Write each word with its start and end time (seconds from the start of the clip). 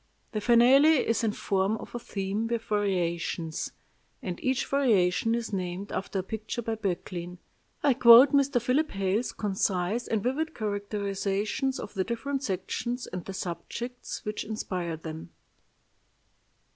The 0.31 0.41
Finale 0.41 1.07
is 1.07 1.23
in 1.23 1.31
form 1.31 1.77
a 1.79 1.99
theme 1.99 2.47
with 2.47 2.63
variations, 2.63 3.71
and 4.19 4.43
each 4.43 4.65
variation 4.65 5.35
is 5.35 5.53
named 5.53 5.91
after 5.91 6.17
a 6.17 6.23
picture 6.23 6.63
by 6.63 6.73
Böcklin. 6.75 7.37
I 7.83 7.93
quote 7.93 8.31
Mr. 8.31 8.59
Philip 8.59 8.89
Hale's 8.89 9.31
concise 9.31 10.07
and 10.07 10.23
vivid 10.23 10.55
characterizations 10.55 11.79
of 11.79 11.93
the 11.93 12.03
different 12.03 12.41
sections 12.41 13.05
and 13.05 13.23
the 13.25 13.33
subjects 13.35 14.25
which 14.25 14.43
inspired 14.43 15.03
them: 15.03 15.29
"I. 15.29 16.65